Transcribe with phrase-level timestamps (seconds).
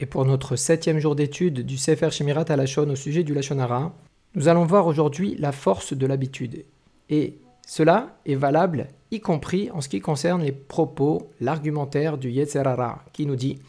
[0.00, 3.92] Et pour notre septième jour d'étude du Sefer Shemirat Alashon au sujet du Lachonara,
[4.34, 6.64] nous allons voir aujourd'hui la force de l'habitude.
[7.10, 13.04] Et cela est valable y compris en ce qui concerne les propos, l'argumentaire du Yetzerara,
[13.12, 13.60] qui nous dit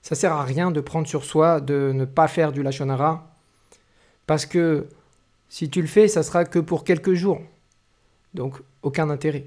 [0.00, 3.34] ça sert à rien de prendre sur soi de ne pas faire du Lachonara,
[4.26, 4.86] parce que
[5.48, 7.40] si tu le fais, ça sera que pour quelques jours.
[8.34, 9.46] Donc, aucun intérêt.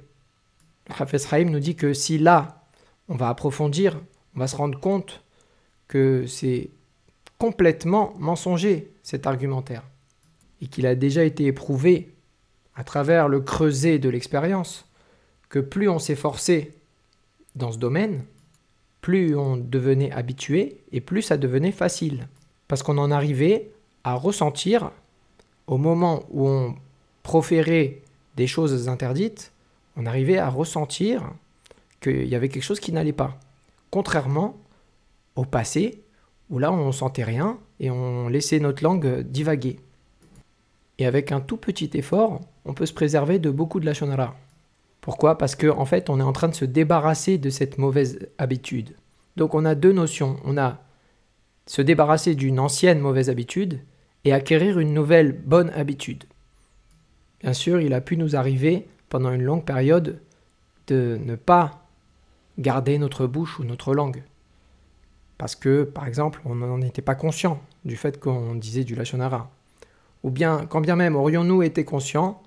[0.89, 2.63] Hafez Haïm nous dit que si là,
[3.07, 3.99] on va approfondir,
[4.35, 5.21] on va se rendre compte
[5.87, 6.69] que c'est
[7.37, 9.83] complètement mensonger cet argumentaire
[10.61, 12.13] et qu'il a déjà été éprouvé
[12.75, 14.85] à travers le creuset de l'expérience
[15.49, 16.73] que plus on s'efforçait
[17.55, 18.23] dans ce domaine,
[19.01, 22.27] plus on devenait habitué et plus ça devenait facile.
[22.67, 23.71] Parce qu'on en arrivait
[24.03, 24.91] à ressentir,
[25.67, 26.75] au moment où on
[27.23, 28.01] proférait
[28.35, 29.51] des choses interdites,
[29.95, 31.31] on arrivait à ressentir
[32.01, 33.39] qu'il y avait quelque chose qui n'allait pas.
[33.89, 34.57] Contrairement
[35.37, 36.03] au passé,
[36.49, 39.79] où là on sentait rien et on laissait notre langue divaguer.
[40.97, 44.35] Et avec un tout petit effort, on peut se préserver de beaucoup de la shonara.
[45.01, 45.37] Pourquoi?
[45.37, 48.95] Parce qu'en en fait, on est en train de se débarrasser de cette mauvaise habitude.
[49.35, 50.37] Donc on a deux notions.
[50.43, 50.81] On a
[51.65, 53.79] se débarrasser d'une ancienne mauvaise habitude
[54.25, 56.23] et acquérir une nouvelle bonne habitude.
[57.41, 60.19] Bien sûr, il a pu nous arriver pendant une longue période
[60.87, 61.85] de ne pas
[62.57, 64.23] garder notre bouche ou notre langue.
[65.37, 69.51] Parce que, par exemple, on n'en était pas conscient du fait qu'on disait du lachonara.
[70.23, 72.41] Ou bien, quand bien même aurions-nous été conscients,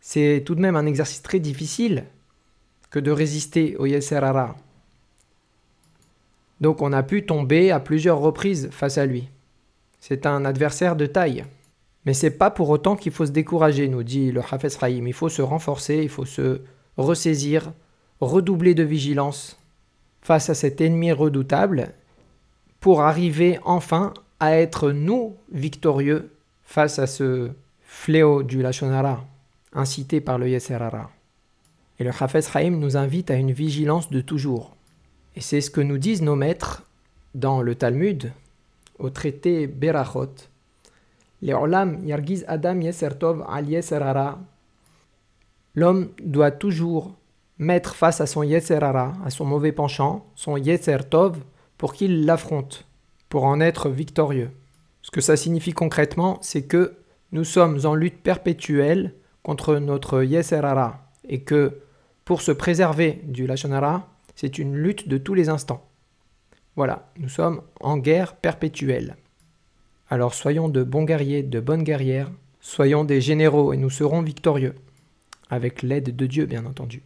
[0.00, 2.04] c'est tout de même un exercice très difficile
[2.90, 4.56] que de résister au Yeserara.
[6.60, 9.28] Donc on a pu tomber à plusieurs reprises face à lui.
[10.00, 11.44] C'est un adversaire de taille.
[12.06, 15.06] Mais c'est pas pour autant qu'il faut se décourager, nous dit le Hafez Rahim.
[15.06, 16.60] Il faut se renforcer, il faut se
[16.96, 17.72] ressaisir,
[18.20, 19.58] redoubler de vigilance
[20.24, 21.92] face à cet ennemi redoutable
[22.80, 26.32] pour arriver enfin à être nous victorieux
[26.64, 27.50] face à ce
[27.84, 29.24] fléau du Lachonara
[29.74, 31.10] incité par le Yeserara.
[31.98, 34.76] Et le Hafez Haïm nous invite à une vigilance de toujours.
[35.36, 36.84] Et c'est ce que nous disent nos maîtres
[37.34, 38.32] dans le Talmud,
[38.98, 40.30] au traité Berachot.
[42.46, 42.80] Adam.
[45.74, 47.14] L'homme doit toujours
[47.58, 51.38] mettre face à son Yeserara, à son mauvais penchant, son Yesertov,
[51.78, 52.86] pour qu'il l'affronte,
[53.28, 54.50] pour en être victorieux.
[55.02, 56.96] Ce que ça signifie concrètement, c'est que
[57.32, 61.80] nous sommes en lutte perpétuelle contre notre Yeserara et que
[62.24, 65.86] pour se préserver du Lachonara, c'est une lutte de tous les instants.
[66.76, 69.16] Voilà, nous sommes en guerre perpétuelle.
[70.08, 74.74] Alors soyons de bons guerriers, de bonnes guerrières, soyons des généraux et nous serons victorieux,
[75.50, 77.02] avec l'aide de Dieu bien entendu.